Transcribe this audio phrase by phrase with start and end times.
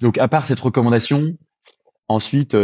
[0.00, 1.36] donc à part cette recommandation,
[2.08, 2.60] ensuite, ouais,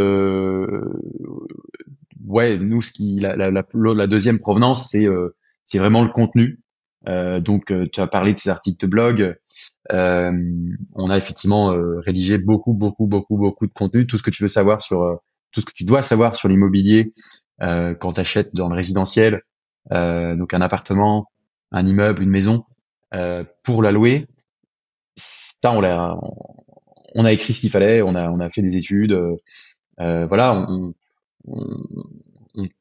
[2.58, 5.06] nous ce qui la, la, la, deuxième provenance, c'est
[5.66, 6.60] c'est vraiment le contenu.
[7.06, 9.36] donc tu as parlé de ces articles de blog.
[9.90, 14.48] on a effectivement rédigé beaucoup, beaucoup, beaucoup, beaucoup de contenu, tout ce que tu veux
[14.48, 15.20] savoir sur
[15.52, 17.12] tout ce que tu dois savoir sur l'immobilier
[17.60, 19.42] quand tu achètes dans le résidentiel,
[19.90, 21.30] donc un appartement,
[21.72, 22.64] un immeuble, une maison,
[23.62, 24.26] pour la louer
[25.72, 26.18] on a,
[27.14, 29.36] on a écrit ce qu'il fallait, on a, on a fait des études, euh,
[30.00, 30.94] euh, voilà, on,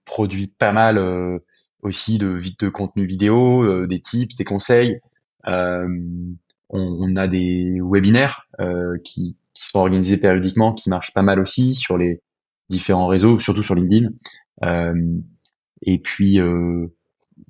[0.06, 1.40] produit pas mal euh,
[1.82, 5.00] aussi de, de contenu vidéo, des tips, des conseils.
[5.46, 8.48] On, a des webinaires
[9.04, 12.22] qui, qui sont organisés périodiquement, qui marchent pas mal aussi sur les
[12.70, 14.10] différents réseaux, surtout sur LinkedIn.
[15.82, 16.40] et puis,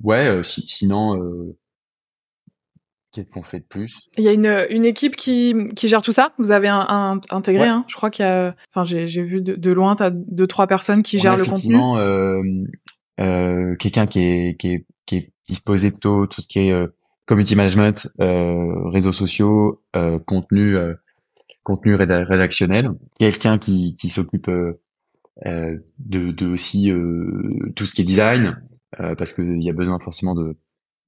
[0.02, 1.54] ouais, sinon,
[3.14, 6.12] Qu'est-ce qu'on fait de plus Il y a une, une équipe qui, qui gère tout
[6.12, 6.34] ça.
[6.40, 8.56] Vous avez un, intégré, hein je crois qu'il y a.
[8.74, 11.76] Enfin, j'ai vu de, de loin, tu as deux trois personnes qui gèrent le contenu.
[11.76, 12.42] Euh,
[13.20, 16.88] euh, quelqu'un qui est, qui est qui est disposé plutôt tout ce qui est euh,
[17.26, 20.96] community management, euh, réseaux sociaux, euh, contenu euh,
[21.64, 22.92] contenu rédactionnel.
[23.20, 24.80] Quelqu'un qui qui s'occupe de,
[26.00, 26.92] de aussi
[27.76, 28.62] tout ce qui est design,
[28.98, 30.58] parce qu'il y a besoin forcément de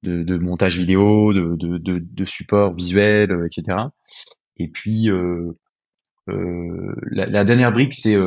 [0.06, 3.78] de, montage vidéo, de, support visuel, euh, etc.
[4.58, 5.52] Et puis euh,
[6.30, 8.18] euh, la, dernière brique, c'est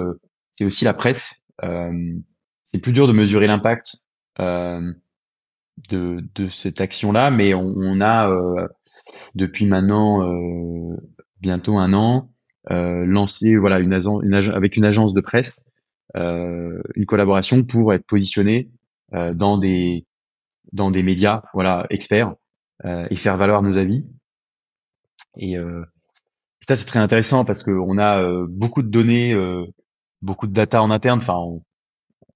[0.63, 1.35] aussi la presse.
[1.63, 3.97] c'est plus dur de mesurer l'impact
[4.39, 8.31] de, de cette action-là, mais on, a
[9.35, 10.23] depuis maintenant
[11.41, 12.31] bientôt un an
[12.71, 15.65] lancé voilà avec une agence de presse
[16.15, 18.71] une collaboration pour être positionné
[19.13, 20.07] dans des
[20.73, 22.35] dans des médias, voilà, experts,
[22.85, 24.07] euh, et faire valoir nos avis.
[25.37, 25.85] Et euh,
[26.67, 29.65] ça, c'est très intéressant parce qu'on a euh, beaucoup de données, euh,
[30.23, 31.19] beaucoup de data en interne.
[31.19, 31.63] Enfin, on,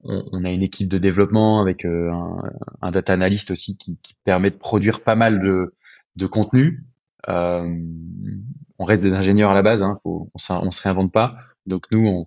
[0.05, 2.43] on, a une équipe de développement avec euh, un,
[2.81, 5.75] un, data analyst aussi qui, qui, permet de produire pas mal de,
[6.17, 6.85] de contenu.
[7.29, 11.37] on reste des ingénieurs à la base, hein, on, on se réinvente pas.
[11.67, 12.27] Donc nous, on,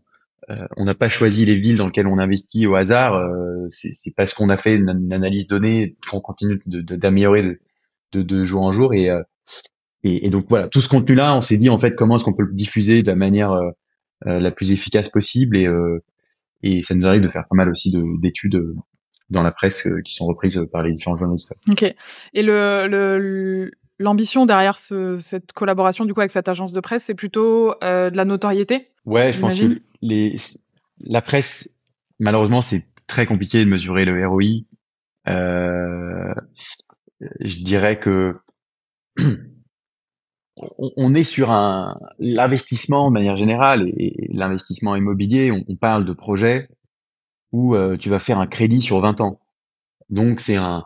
[0.51, 3.15] euh, on n'a pas choisi les villes dans lesquelles on investit au hasard.
[3.15, 7.59] Euh, c'est parce qu'on a fait une, analyse donnée qu'on continue d'améliorer
[8.13, 8.93] de, jour en jour.
[8.93, 9.21] Et, euh,
[10.03, 12.43] et, donc voilà, tout ce contenu-là, on s'est dit en fait comment est-ce qu'on peut
[12.43, 13.59] le diffuser de la manière
[14.23, 15.57] la plus efficace possible.
[16.61, 18.61] Et, ça nous arrive de faire pas mal aussi d'études
[19.31, 21.53] dans la presse qui sont reprises par les différents journalistes.
[21.69, 21.83] Ok.
[22.33, 27.15] Et le l'ambition derrière ce, cette collaboration du coup avec cette agence de presse, c'est
[27.15, 28.91] plutôt euh, de la notoriété.
[29.05, 30.35] Ouais, je pense que les,
[31.01, 31.69] la presse,
[32.19, 34.63] malheureusement, c'est très compliqué de mesurer le ROI.
[35.27, 36.33] Euh,
[37.39, 38.35] je dirais que
[40.57, 45.51] on, est sur un l'investissement de manière générale et, l'investissement immobilier.
[45.51, 46.69] On, parle de projets
[47.51, 49.39] où euh, tu vas faire un crédit sur 20 ans.
[50.09, 50.85] Donc c'est un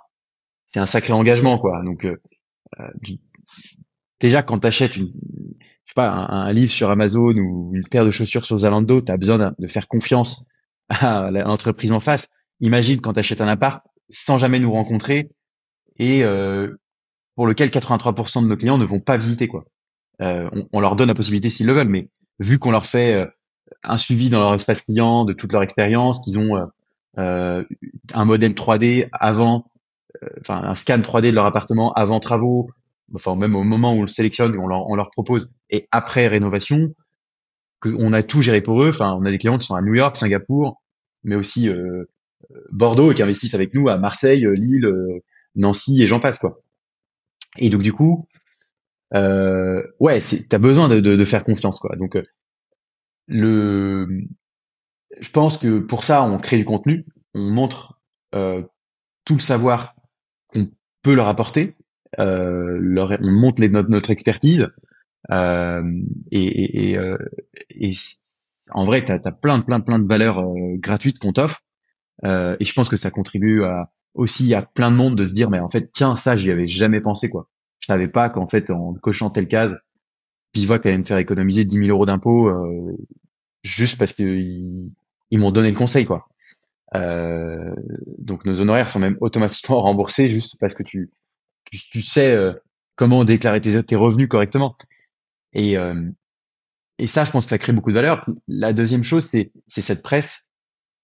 [0.67, 1.81] c'est un sacré engagement quoi.
[1.83, 2.21] Donc euh,
[4.19, 5.11] déjà quand tu achètes une,
[5.85, 9.11] je sais pas, un, livre sur Amazon ou une paire de chaussures sur Zalando, tu
[9.11, 10.45] as besoin de faire confiance
[10.89, 12.29] à l'entreprise en face.
[12.59, 15.29] Imagine quand tu achètes un appart sans jamais nous rencontrer
[15.97, 16.75] et euh,
[17.35, 19.65] pour lequel 83% de nos clients ne vont pas visiter quoi.
[20.21, 22.09] Euh, on, leur donne la possibilité s'ils le veulent, mais
[22.39, 23.25] vu qu'on leur fait euh,
[23.83, 26.67] un suivi dans leur espace client de toute leur expérience, qu'ils ont
[27.17, 27.63] euh,
[28.13, 29.68] un modèle 3D avant
[30.41, 32.69] enfin un scan 3D de leur appartement avant travaux,
[33.15, 36.93] enfin même au moment où on le sélectionne, on leur, propose, et après rénovation,
[37.79, 38.89] qu'on a tout géré pour eux.
[38.89, 40.81] Enfin, on a des clients qui sont à New York, Singapour,
[41.23, 42.05] mais aussi euh,
[42.71, 45.19] Bordeaux et qui investissent avec nous à Marseille, Lille, euh,
[45.55, 46.61] Nancy et j'en passe quoi.
[47.57, 48.27] Et donc du coup,
[49.13, 50.19] euh, ouais,
[50.49, 51.95] t'as besoin de, de, faire confiance quoi.
[51.95, 52.23] Donc euh,
[53.27, 54.07] le,
[55.19, 57.99] je pense que pour ça, on crée du contenu, on montre
[58.35, 58.63] euh,
[59.25, 59.95] tout le savoir
[61.01, 61.75] peut leur apporter.
[62.19, 64.67] Euh, leur, on monte les, notre, notre expertise.
[65.31, 65.83] Euh,
[66.31, 67.17] et, et, et, euh,
[67.69, 67.93] et,
[68.71, 71.61] en vrai, tu as, plein, plein, plein de valeurs euh, gratuites qu'on t'offre.
[72.25, 75.33] Euh, et je pense que ça contribue à, aussi à plein de monde de se
[75.33, 77.49] dire, mais en fait, tiens, ça, j'y avais jamais pensé, quoi.
[77.79, 79.77] Je savais pas qu'en fait, en cochant telle case,
[80.53, 82.51] qu'elle allait me faire économiser 10 000 euros d'impôts
[83.63, 84.91] juste parce qu'ils
[85.31, 86.28] ils, m'ont donné le conseil, quoi.
[86.95, 87.73] Euh,
[88.17, 91.11] donc nos honoraires sont même automatiquement remboursés juste parce que tu,
[91.65, 92.53] tu, sais euh,
[92.95, 94.75] comment déclarer tes, tes, revenus correctement.
[95.53, 96.09] Et, euh,
[96.97, 98.25] et ça, je pense que ça crée beaucoup de valeur.
[98.47, 100.51] La deuxième chose, c'est cette presse.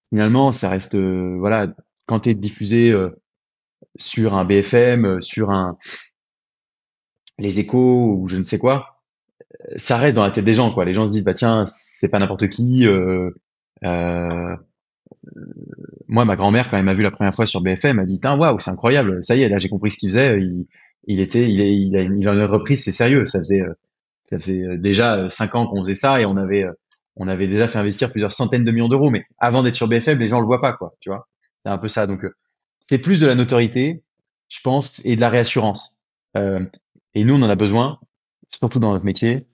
[0.09, 1.73] Finalement, ça reste, voilà,
[2.05, 2.93] quand tu es diffusé
[3.95, 5.77] sur un BFM, sur un
[7.37, 9.01] les échos ou je ne sais quoi,
[9.77, 10.85] ça reste dans la tête des gens, quoi.
[10.85, 12.87] Les gens se disent, bah tiens, c'est pas n'importe qui.
[12.87, 13.31] Euh,
[13.83, 14.54] euh,
[16.15, 18.59] moi, ma grand-mère, quand elle m'a vu la première fois sur BFM, m'a dit, waouh,
[18.59, 19.21] c'est incroyable.
[19.21, 20.39] Ça y est, là, j'ai compris ce qu'il faisait.
[21.07, 23.25] Il, était, il, il, a, il en a repris, c'est sérieux.
[23.25, 23.61] Ça faisait,
[24.29, 26.65] ça faisait déjà cinq ans qu'on faisait ça et on avait,
[27.17, 29.09] on avait déjà fait investir plusieurs centaines de millions d'euros.
[29.09, 30.93] Mais avant d'être sur BFM, les gens le voient pas, quoi.
[31.01, 31.27] Tu vois,
[31.63, 32.07] c'est un peu ça.
[32.07, 32.25] Donc,
[32.79, 34.03] c'est plus de la notoriété,
[34.47, 35.95] je pense, et de la réassurance.
[36.37, 36.65] Euh,
[37.13, 37.99] et nous, on en a besoin,
[38.47, 39.47] surtout dans notre métier.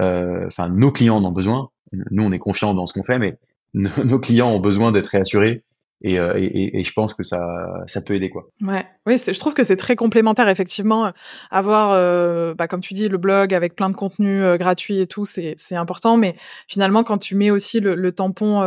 [0.00, 1.70] Euh, enfin, nos clients en ont besoin.
[1.92, 3.38] Nous, on est confiants dans ce qu'on fait, mais
[3.74, 5.64] nos, clients ont besoin d'être réassurés.
[6.02, 7.40] Et, euh, et, et, je pense que ça,
[7.86, 8.48] ça peut aider quoi.
[8.60, 11.12] Ouais, oui, je trouve que c'est très complémentaire effectivement.
[11.50, 15.06] Avoir, euh, bah, comme tu dis, le blog avec plein de contenus euh, gratuits et
[15.06, 16.16] tout, c'est important.
[16.16, 18.62] Mais finalement, quand tu mets aussi le, le tampon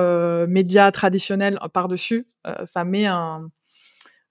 [0.48, 2.28] média traditionnel par dessus,
[2.64, 3.50] ça met un,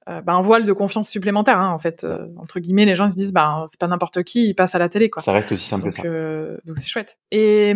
[0.08, 3.08] euh, bah, un voile de confiance supplémentaire hein, en fait euh, entre guillemets les gens
[3.08, 5.22] se disent bah c'est pas n'importe qui il passe à la télé quoi.
[5.22, 6.06] Ça reste aussi simple donc, que ça.
[6.06, 7.16] euh, donc c'est chouette.
[7.30, 7.74] Et,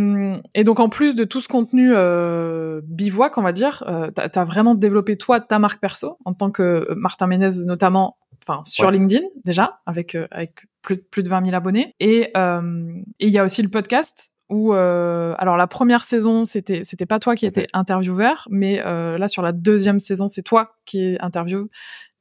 [0.55, 3.83] et donc en plus de tout ce contenu euh, bivouac on va dire
[4.15, 8.61] t'as as vraiment développé toi ta marque perso en tant que Martin Ménez notamment enfin
[8.65, 11.95] sur LinkedIn déjà avec avec plus, plus de 20 000 abonnés.
[11.99, 17.07] Et il y a aussi le podcast où euh, alors la première saison c'était c'était
[17.07, 21.17] pas toi qui étais intervieweur mais euh, là sur la deuxième saison c'est toi qui
[21.21, 21.69] interviewe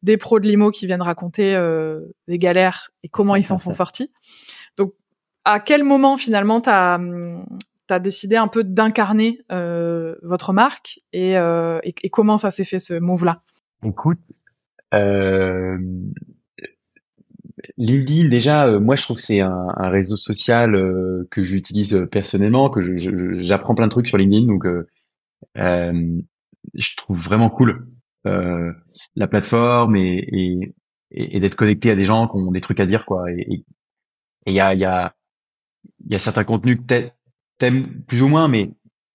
[0.08, 3.74] des pros de limo qui viennent raconter euh, les galères et comment ils s'en sont
[3.74, 4.12] sortis.
[4.78, 4.94] Donc,
[5.44, 7.00] à quel moment finalement tu as,
[7.90, 12.64] as, décidé un peu d'incarner euh, votre marque et, euh, et, et, comment ça s'est
[12.64, 13.44] fait ce move-là?
[13.84, 14.20] Écoute,
[14.94, 15.78] euh,
[17.78, 22.08] LinkedIn, déjà, euh, moi je trouve que c'est un, un, réseau social euh, que j'utilise
[22.12, 22.80] personnellement, que
[23.34, 24.66] j'apprends plein de trucs sur LinkedIn, donc
[25.56, 27.88] je trouve vraiment cool
[28.26, 30.76] la plateforme et, et,
[31.12, 33.32] et d'être connecté à des gens qui ont des trucs à dire quoi.
[33.32, 33.64] Et
[34.46, 35.16] il y a y a
[36.08, 37.10] y a certains contenus que
[37.58, 38.72] t'aimes plus ou moins, mais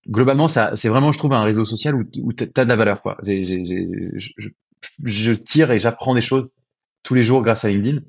[0.08, 3.18] globalement ça c'est vraiment je trouve un réseau social où, t'as de la valeur quoi.
[3.22, 4.50] Je,
[5.04, 6.48] je, tire et j'apprends des choses
[7.02, 8.00] tous les jours grâce à LinkedIn.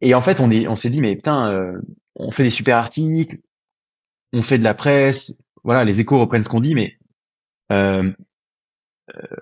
[0.00, 1.80] Et en fait, on est, on s'est dit, mais putain, euh,
[2.16, 3.38] on fait des super articles,
[4.32, 6.98] on fait de la presse, voilà, les échos reprennent ce qu'on dit, mais
[7.70, 8.12] euh, euh,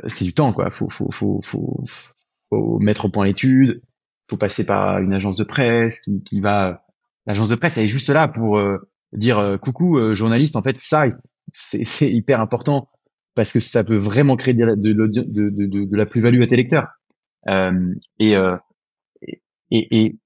[0.07, 0.71] c'est du temps, quoi.
[0.71, 1.85] Faut, faut, faut, faut,
[2.49, 3.83] faut mettre au point l'étude.
[4.29, 6.85] Faut passer par une agence de presse qui, qui va.
[7.27, 8.79] L'agence de presse, elle est juste là pour euh,
[9.13, 10.57] dire euh, coucou, journaliste.
[10.57, 11.07] En fait, ça,
[11.53, 12.89] c'est hyper important
[13.35, 16.57] parce que ça peut vraiment créer de, de, de, de, de la plus-value à tes
[16.57, 16.89] lecteurs.
[17.49, 18.35] Euh, et,
[19.23, 19.39] et,
[19.71, 20.19] et,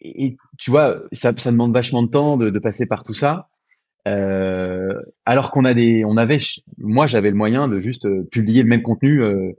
[0.00, 3.48] et, tu vois, ça, ça demande vachement de temps de passer par tout ça.
[4.06, 6.38] Euh, alors qu'on a des, on avait,
[6.76, 9.52] moi j'avais le moyen de juste euh, publier le même contenu euh,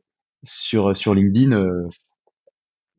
[0.44, 1.88] sur sur LinkedIn euh,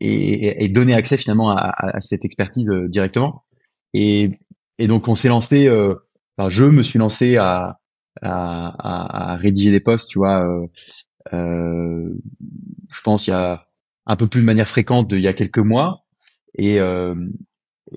[0.01, 3.45] et, et, donner accès finalement à, à cette expertise euh, directement.
[3.95, 4.41] Et,
[4.79, 5.71] et donc on s'est lancé,
[6.37, 7.79] enfin je me suis lancé à,
[8.23, 10.45] à, à, rédiger des posts, tu vois.
[11.33, 13.69] je pense il y a
[14.07, 16.05] un peu plus de manière fréquente il y a quelques mois
[16.59, 16.79] et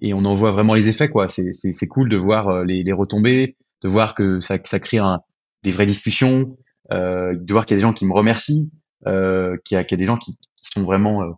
[0.02, 1.28] et on en voit vraiment les effets quoi.
[1.28, 4.98] C'est c'est cool de voir euh, les, les retombées, de voir que ça ça crée
[4.98, 5.22] un,
[5.64, 6.58] des vraies discussions,
[6.92, 8.72] euh, de voir qu'il y a des gens qui me remercient,
[9.08, 11.32] euh, qu'il y a qu'il y a des gens qui, qui sont vraiment euh,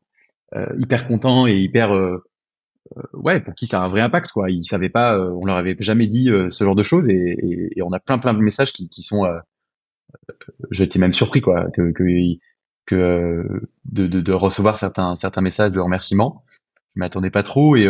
[0.56, 2.24] euh hyper contents et hyper euh,
[3.13, 4.50] ouais pour qui ça a un vrai impact quoi.
[4.50, 7.84] Ils savaient pas, on leur avait jamais dit ce genre de choses et, et, et,
[7.84, 9.25] on a plein plein de messages qui qui sont
[10.72, 12.03] j'étais même surpris quoi que que,
[12.86, 16.43] que de, de, de, recevoir certains certains messages de remerciements
[16.96, 17.88] je m'attendais pas trop et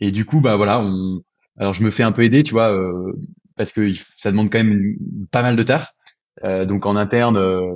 [0.00, 1.22] et du coup, bah voilà, on.
[1.58, 3.12] Alors je me fais un peu aider, tu vois, euh,
[3.56, 4.96] parce que ça demande quand même
[5.30, 5.92] pas mal de taf.
[6.44, 7.74] Euh, donc en interne, euh,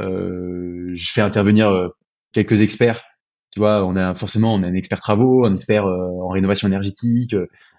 [0.00, 1.88] euh je fais intervenir euh,
[2.32, 3.04] quelques experts.
[3.52, 7.36] Tu vois, on a forcément on a un expert travaux, un expert en rénovation énergétique,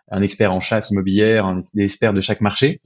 [0.09, 2.81] un expert en chasse immobilière, un expert de chaque marché.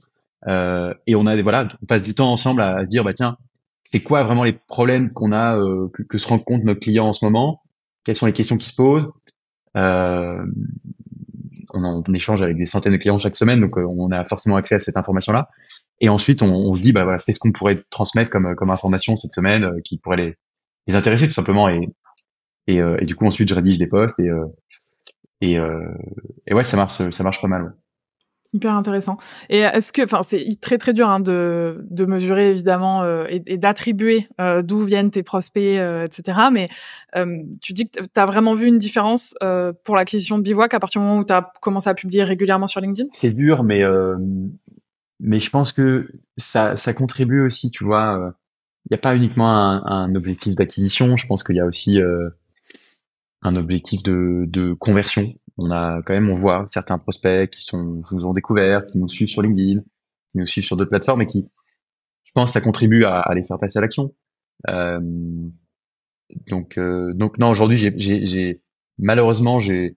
[0.48, 3.36] et on a voilà, on passe du temps ensemble à, se dire bah tiens,
[3.84, 5.56] c'est quoi vraiment les problèmes qu'on a
[5.92, 7.62] que, que, se rend compte notre client en ce moment?
[8.04, 9.12] Quelles sont les questions qui se posent?
[9.76, 10.44] Euh,
[11.72, 14.56] on, on, échange avec des centaines de clients chaque semaine, donc euh, on a forcément
[14.56, 15.48] accès à cette information-là.
[16.00, 18.70] Et ensuite, on, on, se dit, bah voilà, fais ce qu'on pourrait transmettre comme, comme
[18.70, 20.36] information cette semaine euh, qui pourrait les,
[20.86, 21.68] les intéresser tout simplement.
[21.68, 21.88] Et,
[22.66, 24.30] et, et, du coup, ensuite, je rédige des posts et,
[25.40, 25.54] et,
[26.46, 27.62] et ouais, ça marche, ça marche pas mal.
[27.64, 27.70] Ouais.
[28.52, 29.16] Hyper intéressant.
[29.48, 33.58] Et est-ce que, enfin, c'est très très dur hein, de, de mesurer évidemment euh, et,
[33.58, 36.38] d'attribuer euh, d'où viennent tes prospects, euh, etc.
[36.52, 36.68] Mais
[37.14, 40.74] euh, tu dis que tu as vraiment vu une différence euh, pour l'acquisition de Bivouac
[40.74, 43.08] à partir du moment où tu as commencé à publier régulièrement sur LinkedIn?
[43.12, 43.82] C'est dur, mais
[45.20, 47.70] mais je pense que ça, ça contribue aussi.
[47.70, 48.34] Tu vois,
[48.86, 51.14] il n'y a pas uniquement un, un objectif d'acquisition.
[51.14, 52.00] Je pense qu'il y a aussi
[53.42, 58.02] un objectif de, de conversion on a quand même, on voit certains prospects qui sont,
[58.08, 61.22] qui nous ont découvert, qui nous suivent sur LinkedIn, qui nous suivent sur d'autres plateformes
[61.22, 61.48] et qui,
[62.24, 64.14] je pense, ça contribue à, à les faire passer à l'action.
[64.68, 65.00] Euh,
[66.48, 68.60] donc, euh, donc non, aujourd'hui, j'ai,
[68.98, 69.96] malheureusement, j'ai,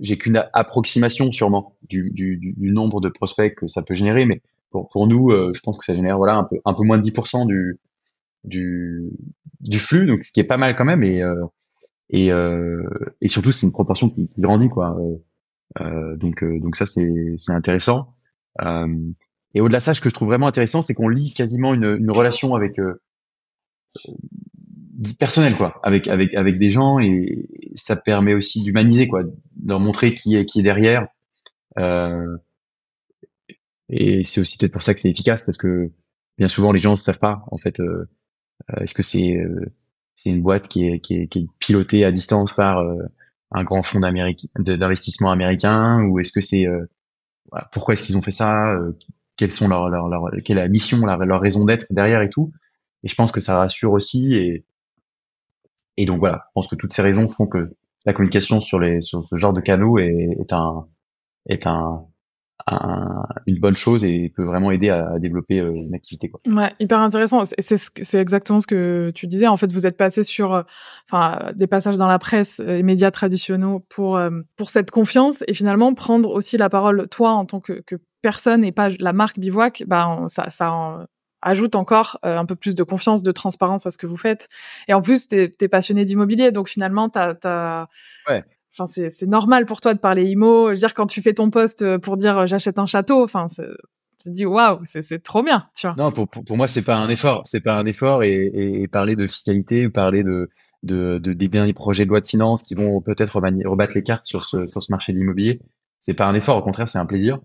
[0.00, 4.42] j'ai qu'une approximation sûrement du, du, du, nombre de prospects que ça peut générer, mais
[4.70, 6.98] pour, pour nous, euh, je pense que ça génère voilà un peu un peu moins
[6.98, 7.78] de 10% du
[8.44, 9.10] du
[9.60, 11.44] du flux, donc ce qui est pas mal quand même, et euh,
[12.10, 12.82] et, euh,
[13.20, 14.96] et surtout c'est une proportion qui, grandit quoi.
[15.78, 18.14] donc donc ça c'est c'est intéressant.
[18.60, 21.96] et au-delà de ça, ce que je trouve vraiment intéressant, c'est qu'on lit quasiment une,
[21.98, 22.78] une relation avec
[25.18, 30.14] personnel quoi avec avec avec des gens et ça permet aussi d'humaniser quoi de montrer
[30.14, 31.06] qui est qui est derrière
[31.78, 32.36] euh,
[33.88, 35.90] et c'est aussi peut-être pour ça que c'est efficace parce que
[36.38, 38.08] bien souvent les gens ne savent pas en fait euh,
[38.70, 39.72] euh, est-ce que c'est euh,
[40.22, 42.96] c'est une boîte qui est, pilotée à distance par euh,
[43.52, 46.66] un grand fonds d'investissement américain ou est-ce que c'est
[47.72, 48.76] pourquoi est-ce qu'ils ont fait ça
[49.40, 52.52] leur, quelle est la mission leur, raison d'être derrière et tout.
[53.02, 54.62] Et je pense que ça rassure aussi
[55.96, 57.74] et donc voilà, je pense que toutes ces raisons font que
[58.06, 60.86] la communication sur ce genre de canaux est, est un
[61.46, 62.06] est un,
[63.50, 66.28] une bonne chose et peut vraiment aider à, développer euh, une activité.
[66.28, 66.40] Quoi.
[66.46, 67.42] Ouais, hyper intéressant.
[67.44, 69.46] C'est c'est exactement ce que tu disais.
[69.46, 70.62] En fait, vous êtes passé sur euh,
[71.10, 75.54] enfin des passages dans la presse et médias traditionnels pour euh, pour cette confiance et
[75.54, 79.38] finalement prendre aussi la parole toi en tant que, que personne et pas la marque
[79.38, 79.84] Bivouac.
[79.86, 81.06] Bah ça ça
[81.42, 84.48] ajoute encore euh, un peu plus de confiance, de transparence à ce que vous faites.
[84.88, 87.86] Et en plus, tu es, passionné d'immobilier, donc finalement, t'as...
[88.28, 88.44] Ouais.
[88.72, 90.68] Enfin, c'est, normal pour toi de parler IMO.
[90.68, 93.24] Je veux dire, quand tu fais ton poste euh, pour dire euh, j'achète un château,
[93.24, 93.46] enfin,
[94.22, 95.96] tu dis waouh, c'est, trop bien, tu vois.
[95.96, 97.42] Non, pour, moi, c'est pas un effort.
[97.46, 98.22] C'est pas un effort.
[98.22, 100.48] Et, parler de fiscalité, parler de,
[100.82, 104.44] de, de, des projets de loi de finances qui vont peut-être rebattre les cartes sur
[104.44, 105.60] ce, marché de l'immobilier,
[106.00, 106.56] c'est pas un effort.
[106.56, 107.38] Au contraire, c'est un plaisir.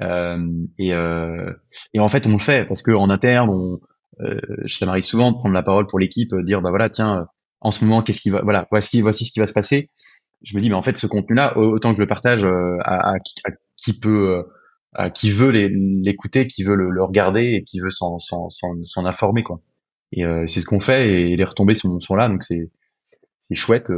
[0.00, 0.38] Euh,
[0.78, 3.80] et, en fait, on le fait parce que en interne, on,
[4.20, 7.26] euh, ça m'arrive souvent de prendre la parole pour l'équipe, dire bah voilà, tiens,
[7.60, 9.90] en ce moment, qu'est-ce qui va, voilà, voici, voici ce qui va se passer.
[10.42, 13.14] Je me dis, mais en fait, ce contenu-là, autant que je le partage à, à,
[13.76, 14.44] qui peut,
[14.94, 18.18] à qui veut l'écouter, qui veut le, le, regarder et qui veut s'en
[19.04, 19.60] informer, quoi.
[20.12, 22.70] Et c'est ce qu'on fait et les retombées sont, sont là, donc c'est
[23.40, 23.90] c'est chouette.